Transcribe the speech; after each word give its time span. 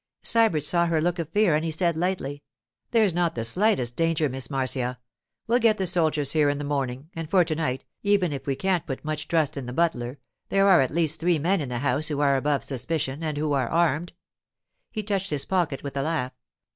Sybert 0.23 0.63
saw 0.63 0.87
her 0.87 0.99
look 0.99 1.19
of 1.19 1.29
fear 1.29 1.55
and 1.55 1.63
he 1.63 1.69
said 1.69 1.95
lightly: 1.95 2.41
'There's 2.89 3.13
not 3.13 3.35
the 3.35 3.43
slightest 3.43 3.95
danger, 3.95 4.27
Miss 4.29 4.49
Marcia. 4.49 4.97
We'll 5.45 5.59
get 5.59 5.77
the 5.77 5.85
soldiers 5.85 6.31
here 6.31 6.49
in 6.49 6.57
the 6.57 6.63
morning; 6.63 7.11
and 7.13 7.29
for 7.29 7.43
to 7.43 7.53
night, 7.53 7.85
even 8.01 8.33
if 8.33 8.47
we 8.47 8.55
can't 8.55 8.87
put 8.87 9.05
much 9.05 9.27
trust 9.27 9.57
in 9.57 9.67
the 9.67 9.73
butler, 9.73 10.17
there 10.49 10.67
are 10.67 10.81
at 10.81 10.89
least 10.89 11.19
three 11.19 11.37
men 11.37 11.61
in 11.61 11.69
the 11.69 11.77
house 11.85 12.07
who 12.07 12.19
are 12.19 12.35
above 12.35 12.63
suspicion 12.63 13.21
and 13.21 13.37
who 13.37 13.53
are 13.53 13.67
armed.' 13.69 14.13
He 14.89 15.03
touched 15.03 15.29
his 15.29 15.45
pocket 15.45 15.83
with 15.83 15.95
a 15.95 16.01
laugh. 16.01 16.31